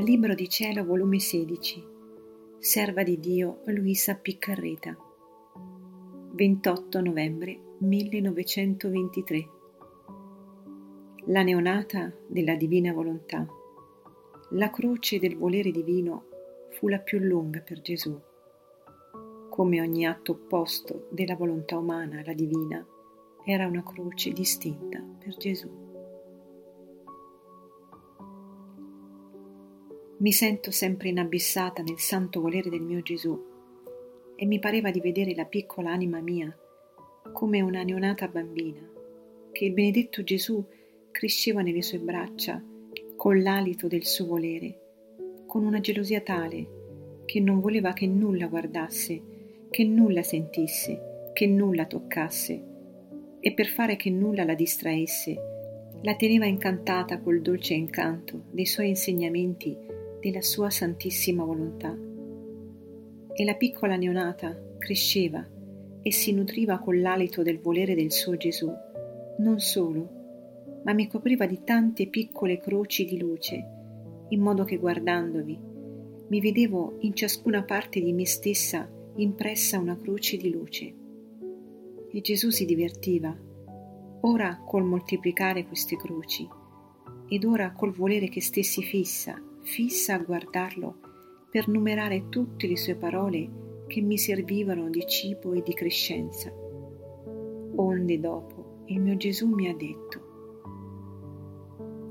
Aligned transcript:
Dal 0.00 0.08
Libro 0.08 0.32
di 0.32 0.48
Cielo, 0.48 0.82
volume 0.82 1.18
16, 1.18 1.86
Serva 2.58 3.02
di 3.02 3.20
Dio 3.20 3.60
Luisa 3.66 4.14
Piccarreta, 4.14 4.96
28 6.32 7.00
novembre 7.02 7.74
1923. 7.80 9.48
La 11.26 11.42
neonata 11.42 12.10
della 12.26 12.54
divina 12.54 12.94
volontà. 12.94 13.46
La 14.52 14.70
croce 14.70 15.18
del 15.18 15.36
volere 15.36 15.70
divino 15.70 16.24
fu 16.70 16.88
la 16.88 17.00
più 17.00 17.18
lunga 17.18 17.60
per 17.60 17.82
Gesù. 17.82 18.18
Come 19.50 19.82
ogni 19.82 20.06
atto 20.06 20.32
opposto 20.32 21.08
della 21.10 21.36
volontà 21.36 21.76
umana 21.76 22.20
alla 22.20 22.32
divina, 22.32 22.82
era 23.44 23.66
una 23.66 23.82
croce 23.82 24.32
distinta 24.32 25.04
per 25.18 25.36
Gesù. 25.36 25.89
Mi 30.20 30.32
sento 30.32 30.70
sempre 30.70 31.08
inabissata 31.08 31.82
nel 31.82 31.98
santo 31.98 32.42
volere 32.42 32.68
del 32.68 32.82
mio 32.82 33.00
Gesù 33.00 33.42
e 34.36 34.44
mi 34.44 34.58
pareva 34.58 34.90
di 34.90 35.00
vedere 35.00 35.34
la 35.34 35.46
piccola 35.46 35.92
anima 35.92 36.20
mia 36.20 36.54
come 37.32 37.62
una 37.62 37.82
neonata 37.82 38.28
bambina, 38.28 38.86
che 39.50 39.64
il 39.64 39.72
benedetto 39.72 40.22
Gesù 40.22 40.62
cresceva 41.10 41.62
nelle 41.62 41.80
sue 41.80 42.00
braccia 42.00 42.62
con 43.16 43.40
l'alito 43.40 43.88
del 43.88 44.04
suo 44.04 44.26
volere, 44.26 44.80
con 45.46 45.64
una 45.64 45.80
gelosia 45.80 46.20
tale 46.20 47.22
che 47.24 47.40
non 47.40 47.60
voleva 47.60 47.94
che 47.94 48.06
nulla 48.06 48.46
guardasse, 48.46 49.22
che 49.70 49.84
nulla 49.84 50.22
sentisse, 50.22 51.30
che 51.32 51.46
nulla 51.46 51.86
toccasse, 51.86 52.62
e 53.40 53.54
per 53.54 53.68
fare 53.68 53.96
che 53.96 54.10
nulla 54.10 54.44
la 54.44 54.54
distraesse, 54.54 55.34
la 56.02 56.14
teneva 56.14 56.44
incantata 56.44 57.20
col 57.20 57.40
dolce 57.40 57.72
incanto 57.72 58.44
dei 58.50 58.66
suoi 58.66 58.88
insegnamenti 58.88 59.88
della 60.20 60.42
sua 60.42 60.70
santissima 60.70 61.42
volontà. 61.44 61.96
E 63.32 63.44
la 63.44 63.54
piccola 63.54 63.96
neonata 63.96 64.56
cresceva 64.78 65.46
e 66.02 66.12
si 66.12 66.32
nutriva 66.32 66.78
con 66.78 67.00
l'alito 67.00 67.42
del 67.42 67.58
volere 67.58 67.94
del 67.94 68.12
suo 68.12 68.36
Gesù, 68.36 68.70
non 69.38 69.58
solo, 69.58 70.80
ma 70.84 70.92
mi 70.92 71.08
copriva 71.08 71.46
di 71.46 71.60
tante 71.64 72.06
piccole 72.06 72.58
croci 72.58 73.04
di 73.04 73.18
luce, 73.18 73.64
in 74.28 74.40
modo 74.40 74.64
che 74.64 74.76
guardandovi 74.76 75.68
mi 76.28 76.40
vedevo 76.40 76.96
in 77.00 77.14
ciascuna 77.14 77.64
parte 77.64 78.00
di 78.00 78.12
me 78.12 78.24
stessa 78.24 78.88
impressa 79.16 79.78
una 79.78 79.98
croce 79.98 80.36
di 80.36 80.50
luce. 80.52 80.94
E 82.12 82.20
Gesù 82.20 82.50
si 82.50 82.64
divertiva, 82.64 83.36
ora 84.20 84.62
col 84.64 84.84
moltiplicare 84.84 85.66
queste 85.66 85.96
croci, 85.96 86.48
ed 87.28 87.44
ora 87.44 87.72
col 87.72 87.92
volere 87.92 88.28
che 88.28 88.40
stessi 88.40 88.82
fissa 88.82 89.42
fissa 89.70 90.14
a 90.14 90.18
guardarlo 90.18 90.96
per 91.48 91.68
numerare 91.68 92.28
tutte 92.28 92.66
le 92.66 92.76
sue 92.76 92.96
parole 92.96 93.84
che 93.86 94.00
mi 94.00 94.18
servivano 94.18 94.90
di 94.90 95.06
cibo 95.06 95.52
e 95.52 95.62
di 95.62 95.72
crescenza. 95.74 96.52
Onde 97.76 98.18
dopo 98.18 98.82
il 98.86 99.00
mio 99.00 99.16
Gesù 99.16 99.46
mi 99.46 99.68
ha 99.68 99.74
detto, 99.74 100.28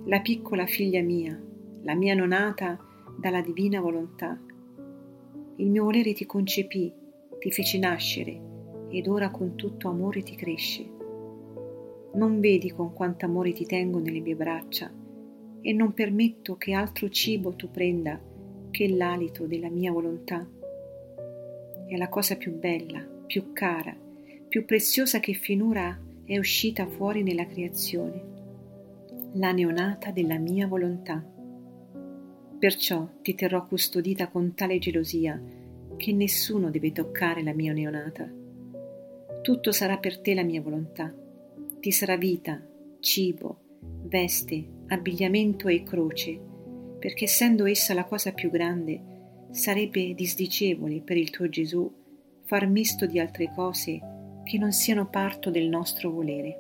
la 0.06 0.22
piccola 0.22 0.66
figlia 0.66 1.02
mia, 1.02 1.38
la 1.82 1.96
mia 1.96 2.16
nonata 2.16 2.80
dalla 3.18 3.42
divina 3.42 3.82
volontà, 3.82 4.40
il 5.58 5.70
mio 5.70 5.84
volere 5.84 6.14
ti 6.14 6.26
concepì, 6.26 6.94
ti 7.40 7.52
fece 7.52 7.78
nascere 7.78 8.88
ed 8.88 9.06
ora 9.06 9.32
con 9.32 9.56
tutto 9.56 9.90
amore 9.90 10.24
ti 10.24 10.36
cresce. 10.36 10.90
Non 12.14 12.40
vedi 12.40 12.72
con 12.72 12.94
quanto 12.94 13.26
amore 13.26 13.52
ti 13.52 13.66
tengo 13.66 14.00
nelle 14.00 14.22
mie 14.22 14.36
braccia 14.38 15.08
e 15.62 15.74
non 15.74 15.94
permetto 15.94 16.56
che 16.56 16.74
altro 16.74 17.10
cibo 17.10 17.54
tu 17.56 17.70
prenda 17.70 18.20
che 18.72 18.88
l'alito 18.88 19.46
della 19.46 19.70
mia 19.70 19.92
volontà. 19.92 20.48
È 21.86 21.96
la 21.96 22.10
cosa 22.10 22.36
più 22.38 22.58
bella, 22.58 23.00
più 23.00 23.52
cara, 23.54 23.96
più 24.48 24.66
preziosa 24.66 25.20
che 25.20 25.34
finora 25.34 26.00
è 26.24 26.38
uscita 26.38 26.88
fuori 26.88 27.24
nella 27.24 27.46
creazione, 27.46 28.22
la 29.34 29.52
neonata 29.52 30.12
della 30.12 30.38
mia 30.38 30.68
volontà. 30.68 31.24
Perciò 32.60 33.08
ti 33.22 33.36
terrò 33.36 33.66
custodita 33.66 34.28
con 34.28 34.54
tale 34.54 34.80
gelosia 34.80 35.42
che 35.98 36.14
nessuno 36.14 36.70
deve 36.70 36.92
toccare 36.92 37.44
la 37.44 37.54
mia 37.54 37.74
neonata. 37.74 38.30
Tutto 39.42 39.72
sarà 39.72 39.98
per 39.98 40.20
te 40.20 40.34
la 40.34 40.44
mia 40.44 40.62
volontà. 40.62 41.14
Ti 41.80 41.92
sarà 41.92 42.18
vita, 42.18 42.62
cibo, 43.00 43.58
veste, 44.04 44.78
abbigliamento 44.90 45.68
e 45.68 45.84
croce, 45.84 46.40
perché 47.00 47.26
essendo 47.26 47.66
essa 47.66 47.94
la 47.94 48.06
cosa 48.06 48.32
più 48.34 48.50
grande, 48.50 49.02
sarebbe 49.52 50.14
disdicevole 50.14 51.02
per 51.02 51.18
il 51.18 51.30
tuo 51.30 51.50
Gesù 51.50 51.92
far 52.46 52.68
misto 52.68 53.06
di 53.06 53.20
altre 53.20 53.52
cose 53.54 54.00
che 54.44 54.58
non 54.58 54.72
siano 54.72 55.08
parto 55.08 55.50
del 55.50 55.68
nostro 55.68 56.12
volere. 56.12 56.58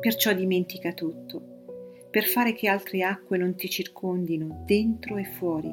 Perciò 0.00 0.32
dimentica 0.32 0.92
tutto, 0.92 2.08
per 2.10 2.24
fare 2.24 2.52
che 2.52 2.68
altre 2.68 3.02
acque 3.02 3.38
non 3.38 3.54
ti 3.54 3.68
circondino 3.68 4.62
dentro 4.66 5.16
e 5.16 5.24
fuori, 5.24 5.72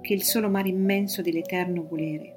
che 0.00 0.14
il 0.14 0.22
solo 0.22 0.48
mare 0.48 0.68
immenso 0.68 1.22
dell'eterno 1.22 1.86
volere. 1.86 2.34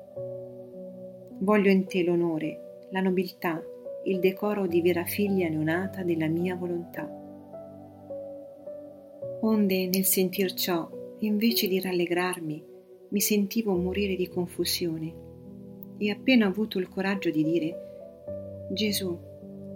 Voglio 1.40 1.72
in 1.72 1.86
te 1.86 2.04
l'onore, 2.04 2.88
la 2.92 3.00
nobiltà, 3.00 3.62
il 4.06 4.20
decoro 4.20 4.68
di 4.68 4.82
vera 4.82 5.06
figlia 5.06 5.48
neonata 5.48 6.04
della 6.04 6.28
mia 6.28 6.56
volontà 6.56 7.19
onde 9.42 9.88
nel 9.88 10.06
sentir 10.06 10.54
ciò, 10.54 10.90
invece 11.20 11.68
di 11.68 11.80
rallegrarmi, 11.80 12.64
mi 13.10 13.20
sentivo 13.22 13.76
morire 13.76 14.16
di 14.16 14.28
confusione 14.28 15.28
e 15.98 16.12
appena 16.12 16.46
ho 16.46 16.50
avuto 16.50 16.80
il 16.80 16.90
coraggio 16.90 17.30
di 17.30 17.44
dire 17.44 18.68
Gesù, 18.72 19.18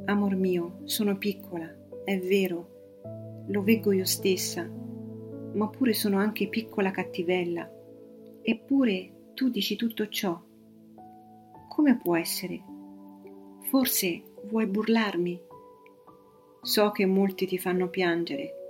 amor 0.06 0.36
mio, 0.36 0.82
sono 0.84 1.18
piccola, 1.18 1.68
è 2.04 2.20
vero, 2.20 3.44
lo 3.48 3.64
veggo 3.64 3.92
io 3.92 4.06
stessa, 4.06 4.70
ma 5.54 5.68
pure 5.70 5.94
sono 5.94 6.18
anche 6.18 6.48
piccola 6.48 6.92
cattivella, 6.92 7.70
eppure 8.42 9.12
tu 9.34 9.50
dici 9.50 9.76
tutto 9.76 10.08
ciò. 10.10 10.40
Come 11.70 11.98
può 11.98 12.16
essere? 12.16 12.62
Forse 13.70 14.22
vuoi 14.44 14.68
burlarmi? 14.68 15.42
So 16.62 16.92
che 16.92 17.06
molti 17.06 17.48
ti 17.48 17.58
fanno 17.58 17.90
piangere, 17.90 18.63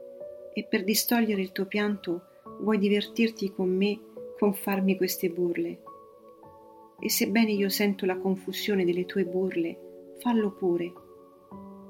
e 0.54 0.64
per 0.64 0.84
distogliere 0.84 1.42
il 1.42 1.52
tuo 1.52 1.66
pianto 1.66 2.28
vuoi 2.60 2.78
divertirti 2.78 3.52
con 3.52 3.70
me 3.70 4.00
con 4.38 4.54
farmi 4.54 4.96
queste 4.96 5.30
burle. 5.30 5.82
E 7.00 7.10
sebbene 7.10 7.52
io 7.52 7.70
sento 7.70 8.06
la 8.06 8.18
confusione 8.18 8.86
delle 8.86 9.06
tue 9.06 9.26
burle, 9.26 10.16
fallo 10.20 10.52
pure 10.52 10.94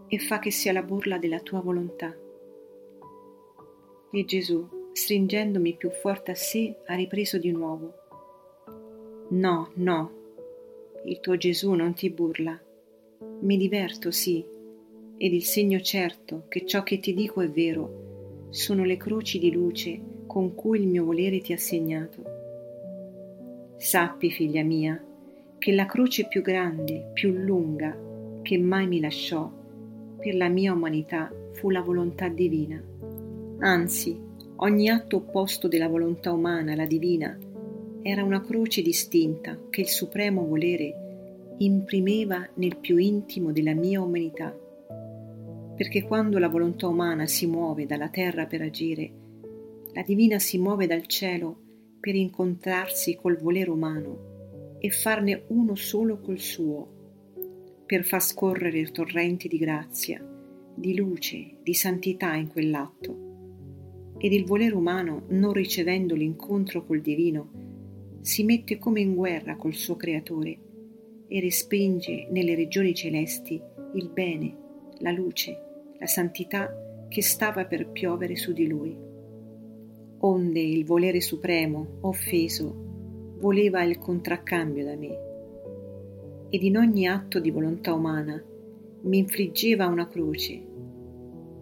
e 0.07 0.19
fa 0.19 0.39
che 0.39 0.51
sia 0.51 0.71
la 0.71 0.83
burla 0.83 1.17
della 1.17 1.39
tua 1.39 1.61
volontà. 1.61 2.15
E 4.11 4.25
Gesù, 4.25 4.89
stringendomi 4.93 5.75
più 5.75 5.89
forte 5.89 6.31
a 6.31 6.35
sé, 6.35 6.75
ha 6.85 6.95
ripreso 6.95 7.37
di 7.37 7.51
nuovo. 7.51 7.93
No, 9.29 9.71
no, 9.75 10.11
il 11.05 11.19
tuo 11.19 11.35
Gesù 11.35 11.71
non 11.73 11.93
ti 11.93 12.09
burla. 12.09 12.59
Mi 13.41 13.57
diverto, 13.57 14.11
sì, 14.11 14.45
ed 15.17 15.33
il 15.33 15.43
segno 15.43 15.79
certo 15.79 16.45
che 16.47 16.65
ciò 16.65 16.83
che 16.83 16.99
ti 16.99 17.13
dico 17.13 17.41
è 17.41 17.49
vero 17.49 18.12
sono 18.53 18.83
le 18.83 18.97
croci 18.97 19.39
di 19.39 19.51
luce 19.51 19.99
con 20.27 20.53
cui 20.53 20.79
il 20.79 20.87
mio 20.87 21.03
volere 21.03 21.39
ti 21.39 21.53
ha 21.53 21.57
segnato. 21.57 22.21
Sappi, 23.77 24.29
figlia 24.29 24.61
mia, 24.61 25.03
che 25.57 25.71
la 25.71 25.87
croce 25.87 26.27
più 26.27 26.43
grande, 26.43 27.09
più 27.13 27.31
lunga, 27.31 27.97
che 28.43 28.59
mai 28.59 28.85
mi 28.85 28.99
lasciò, 28.99 29.51
per 30.19 30.35
la 30.35 30.49
mia 30.49 30.71
umanità 30.71 31.33
fu 31.53 31.71
la 31.71 31.81
volontà 31.81 32.27
divina. 32.27 32.79
Anzi, 33.57 34.21
ogni 34.57 34.87
atto 34.87 35.15
opposto 35.15 35.67
della 35.67 35.87
volontà 35.87 36.31
umana 36.31 36.73
alla 36.73 36.85
divina 36.85 37.35
era 38.03 38.23
una 38.23 38.41
croce 38.41 38.83
distinta 38.83 39.57
che 39.71 39.81
il 39.81 39.89
supremo 39.89 40.45
volere 40.45 41.55
imprimeva 41.57 42.47
nel 42.55 42.77
più 42.77 42.97
intimo 42.97 43.51
della 43.51 43.73
mia 43.73 43.99
umanità 43.99 44.55
perché 45.75 46.03
quando 46.03 46.37
la 46.37 46.49
volontà 46.49 46.87
umana 46.87 47.25
si 47.25 47.47
muove 47.47 47.85
dalla 47.85 48.09
terra 48.09 48.45
per 48.45 48.61
agire, 48.61 49.11
la 49.93 50.03
divina 50.03 50.39
si 50.39 50.57
muove 50.57 50.87
dal 50.87 51.05
cielo 51.07 51.61
per 51.99 52.15
incontrarsi 52.15 53.15
col 53.15 53.37
volere 53.37 53.69
umano 53.69 54.77
e 54.79 54.89
farne 54.89 55.45
uno 55.47 55.75
solo 55.75 56.19
col 56.19 56.39
suo, 56.39 57.01
per 57.85 58.03
far 58.03 58.21
scorrere 58.21 58.83
torrenti 58.91 59.47
di 59.47 59.57
grazia, 59.57 60.21
di 60.75 60.95
luce, 60.95 61.57
di 61.61 61.73
santità 61.73 62.33
in 62.33 62.47
quell'atto. 62.47 64.15
Ed 64.17 64.33
il 64.33 64.45
volere 64.45 64.75
umano, 64.75 65.25
non 65.29 65.53
ricevendo 65.53 66.15
l'incontro 66.15 66.85
col 66.85 67.01
divino, 67.01 68.17
si 68.21 68.43
mette 68.43 68.77
come 68.77 69.01
in 69.01 69.15
guerra 69.15 69.55
col 69.55 69.73
suo 69.73 69.95
creatore 69.95 70.59
e 71.27 71.39
respinge 71.39 72.27
nelle 72.31 72.55
regioni 72.55 72.93
celesti 72.93 73.61
il 73.95 74.09
bene, 74.09 74.62
la 75.03 75.11
luce, 75.11 75.57
la 75.99 76.07
santità 76.07 77.05
che 77.07 77.21
stava 77.21 77.65
per 77.65 77.89
piovere 77.89 78.35
su 78.35 78.53
di 78.53 78.67
lui. 78.67 79.11
onde 80.25 80.61
il 80.61 80.85
volere 80.85 81.19
supremo, 81.19 81.97
offeso, 82.01 83.35
voleva 83.39 83.83
il 83.83 83.97
contraccambio 83.97 84.85
da 84.85 84.95
me, 84.95 85.19
ed 86.49 86.63
in 86.63 86.77
ogni 86.77 87.07
atto 87.07 87.39
di 87.39 87.51
volontà 87.51 87.93
umana 87.93 88.41
mi 89.01 89.17
infliggeva 89.17 89.87
una 89.87 90.07
croce, 90.07 90.65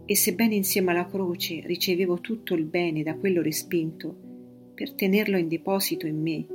e 0.06 0.16
sebbene 0.16 0.54
insieme 0.54 0.92
alla 0.92 1.08
croce 1.08 1.62
ricevevo 1.66 2.20
tutto 2.20 2.54
il 2.54 2.66
bene 2.66 3.02
da 3.02 3.16
quello 3.16 3.42
respinto, 3.42 4.16
per 4.76 4.94
tenerlo 4.94 5.38
in 5.38 5.48
deposito 5.48 6.06
in 6.06 6.22
me, 6.22 6.46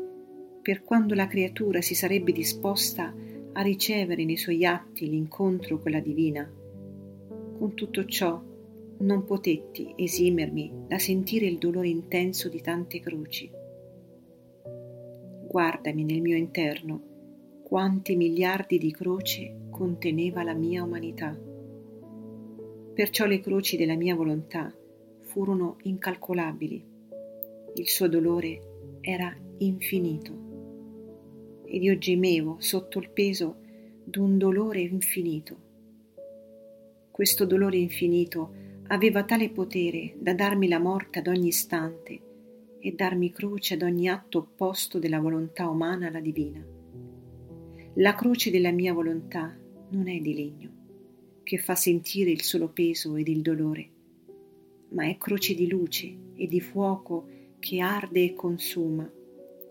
per 0.62 0.84
quando 0.84 1.14
la 1.14 1.26
creatura 1.26 1.80
si 1.80 1.96
sarebbe 1.96 2.30
disposta 2.30 3.12
a 3.52 3.62
ricevere 3.62 4.24
nei 4.24 4.36
suoi 4.36 4.64
atti 4.64 5.10
l'incontro 5.10 5.80
con 5.80 5.90
la 5.90 6.00
divina, 6.00 6.48
con 7.58 7.74
tutto 7.74 8.04
ciò 8.04 8.40
non 8.98 9.24
potetti 9.24 9.92
esimermi 9.96 10.72
da 10.86 10.98
sentire 10.98 11.46
il 11.46 11.58
dolore 11.58 11.88
intenso 11.88 12.48
di 12.48 12.60
tante 12.60 13.00
croci. 13.00 13.50
Guardami 15.48 16.04
nel 16.04 16.20
mio 16.20 16.36
interno 16.36 17.14
quanti 17.62 18.16
miliardi 18.16 18.78
di 18.78 18.92
croci 18.92 19.52
conteneva 19.70 20.42
la 20.42 20.54
mia 20.54 20.82
umanità. 20.82 21.36
Perciò 22.94 23.26
le 23.26 23.40
croci 23.40 23.76
della 23.76 23.96
mia 23.96 24.14
volontà 24.14 24.72
furono 25.22 25.76
incalcolabili. 25.82 26.84
Il 27.74 27.88
suo 27.88 28.08
dolore 28.08 28.98
era 29.00 29.34
infinito 29.58 30.44
ed 31.64 31.82
io 31.82 31.98
gemevo 31.98 32.56
sotto 32.58 32.98
il 32.98 33.10
peso 33.10 33.56
d'un 34.04 34.38
dolore 34.38 34.80
infinito. 34.80 35.65
Questo 37.16 37.46
dolore 37.46 37.78
infinito 37.78 38.52
aveva 38.88 39.24
tale 39.24 39.48
potere 39.48 40.16
da 40.18 40.34
darmi 40.34 40.68
la 40.68 40.78
morte 40.78 41.20
ad 41.20 41.28
ogni 41.28 41.48
istante 41.48 42.20
e 42.78 42.92
darmi 42.92 43.32
croce 43.32 43.72
ad 43.72 43.80
ogni 43.80 44.06
atto 44.06 44.36
opposto 44.36 44.98
della 44.98 45.18
volontà 45.18 45.66
umana 45.66 46.08
alla 46.08 46.20
divina. 46.20 46.62
La 47.94 48.14
croce 48.14 48.50
della 48.50 48.70
mia 48.70 48.92
volontà 48.92 49.58
non 49.92 50.08
è 50.08 50.18
di 50.18 50.34
legno, 50.34 50.70
che 51.42 51.56
fa 51.56 51.74
sentire 51.74 52.30
il 52.30 52.42
solo 52.42 52.68
peso 52.68 53.16
ed 53.16 53.28
il 53.28 53.40
dolore, 53.40 53.88
ma 54.90 55.08
è 55.08 55.16
croce 55.16 55.54
di 55.54 55.68
luce 55.68 56.14
e 56.34 56.46
di 56.46 56.60
fuoco 56.60 57.28
che 57.58 57.80
arde 57.80 58.24
e 58.24 58.34
consuma 58.34 59.10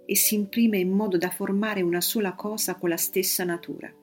e 0.03 0.15
si 0.15 0.33
imprime 0.33 0.79
in 0.79 0.89
modo 0.89 1.19
da 1.19 1.29
formare 1.29 1.83
una 1.83 2.01
sola 2.01 2.33
cosa 2.33 2.73
con 2.73 2.89
la 2.89 2.97
stessa 2.97 3.43
natura. 3.43 3.93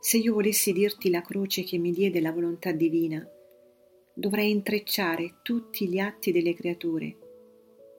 Se 0.00 0.16
io 0.16 0.32
volessi 0.32 0.72
dirti 0.72 1.10
la 1.10 1.22
croce 1.22 1.64
che 1.64 1.76
mi 1.76 1.90
diede 1.90 2.20
la 2.20 2.30
volontà 2.30 2.70
divina, 2.70 3.26
dovrei 4.14 4.50
intrecciare 4.50 5.38
tutti 5.42 5.88
gli 5.88 5.98
atti 5.98 6.30
delle 6.30 6.54
creature, 6.54 7.16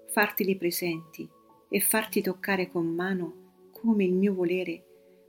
fartili 0.08 0.56
presenti 0.56 1.30
e 1.70 1.80
farti 1.82 2.22
toccare 2.22 2.70
con 2.70 2.86
mano 2.88 3.70
come 3.72 4.06
il 4.06 4.14
mio 4.14 4.34
volere, 4.34 4.84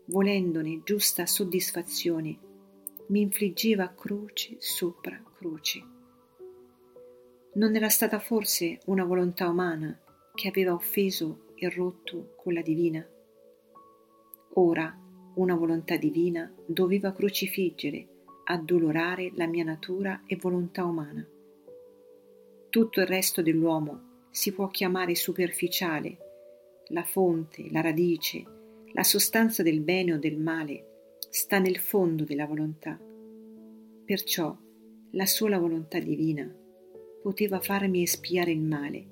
volendone 0.06 0.82
giusta 0.84 1.26
soddisfazione, 1.26 2.38
mi 3.08 3.20
infliggeva 3.20 3.93
croce 3.93 4.56
sopra 4.58 5.20
croce. 5.37 5.84
Non 7.55 7.75
era 7.75 7.88
stata 7.88 8.20
forse 8.20 8.78
una 8.87 9.05
volontà 9.05 9.49
umana 9.49 10.00
che 10.34 10.46
aveva 10.46 10.73
offeso 10.73 11.52
e 11.56 11.69
rotto 11.69 12.34
con 12.37 12.55
la 12.55 12.62
divina? 12.62 13.05
Ora 14.55 14.96
una 15.34 15.54
volontà 15.54 15.96
divina 15.96 16.52
doveva 16.66 17.12
crocifiggere 17.12 18.08
addolorare 18.44 19.30
la 19.34 19.46
mia 19.46 19.64
natura 19.64 20.22
e 20.26 20.36
volontà 20.36 20.84
umana. 20.84 21.26
Tutto 22.68 23.00
il 23.00 23.06
resto 23.06 23.42
dell'uomo 23.42 24.26
si 24.30 24.52
può 24.52 24.68
chiamare 24.68 25.14
superficiale, 25.14 26.18
la 26.88 27.04
fonte, 27.04 27.68
la 27.70 27.80
radice, 27.80 28.44
la 28.92 29.04
sostanza 29.04 29.62
del 29.62 29.80
bene 29.80 30.14
o 30.14 30.18
del 30.18 30.38
male 30.38 31.14
sta 31.30 31.58
nel 31.58 31.78
fondo 31.78 32.24
della 32.24 32.46
volontà. 32.46 32.98
Perciò 34.04 34.56
la 35.12 35.26
sola 35.26 35.58
volontà 35.58 36.00
divina 36.00 36.52
poteva 37.22 37.60
farmi 37.60 38.02
espiare 38.02 38.50
il 38.50 38.62
male 38.62 39.06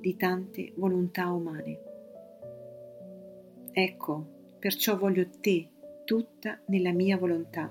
di 0.00 0.16
tante 0.16 0.72
volontà 0.76 1.30
umane. 1.30 1.80
Ecco, 3.72 4.37
perciò 4.58 4.96
voglio 4.96 5.28
te 5.40 5.68
tutta 6.04 6.60
nella 6.66 6.92
mia 6.92 7.16
volontà 7.16 7.70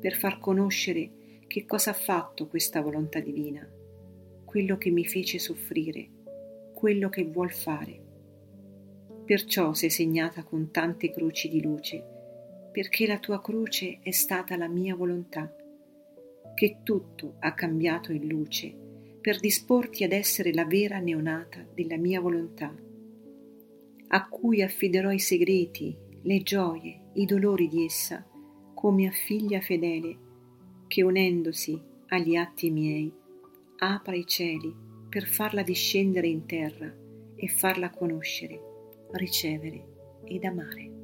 per 0.00 0.14
far 0.14 0.38
conoscere 0.38 1.10
che 1.46 1.64
cosa 1.64 1.90
ha 1.90 1.94
fatto 1.94 2.48
questa 2.48 2.80
volontà 2.80 3.20
divina, 3.20 3.66
quello 4.44 4.76
che 4.76 4.90
mi 4.90 5.04
fece 5.04 5.38
soffrire, 5.38 6.08
quello 6.74 7.08
che 7.08 7.24
vuol 7.24 7.50
fare. 7.50 8.04
Perciò 9.24 9.72
sei 9.72 9.90
segnata 9.90 10.44
con 10.44 10.70
tante 10.70 11.10
croci 11.10 11.48
di 11.48 11.62
luce, 11.62 12.04
perché 12.72 13.06
la 13.06 13.18
tua 13.18 13.40
croce 13.40 13.98
è 14.02 14.10
stata 14.10 14.56
la 14.56 14.68
mia 14.68 14.94
volontà, 14.94 15.52
che 16.54 16.78
tutto 16.82 17.36
ha 17.40 17.54
cambiato 17.54 18.12
in 18.12 18.26
luce 18.28 18.74
per 19.20 19.40
disporti 19.40 20.04
ad 20.04 20.12
essere 20.12 20.52
la 20.52 20.64
vera 20.64 20.98
neonata 20.98 21.66
della 21.74 21.96
mia 21.96 22.20
volontà, 22.20 22.72
a 24.08 24.28
cui 24.28 24.62
affiderò 24.62 25.10
i 25.10 25.18
segreti, 25.18 25.96
le 26.22 26.42
gioie, 26.42 27.10
i 27.14 27.24
dolori 27.24 27.68
di 27.68 27.84
essa, 27.84 28.24
come 28.74 29.06
a 29.06 29.10
figlia 29.10 29.60
fedele 29.60 30.18
che 30.86 31.02
unendosi 31.02 31.80
agli 32.08 32.36
atti 32.36 32.70
miei 32.70 33.12
apra 33.78 34.14
i 34.14 34.26
cieli 34.26 34.74
per 35.08 35.26
farla 35.26 35.62
discendere 35.62 36.28
in 36.28 36.46
terra 36.46 36.92
e 37.34 37.48
farla 37.48 37.90
conoscere, 37.90 38.60
ricevere 39.12 39.84
ed 40.24 40.44
amare. 40.44 40.95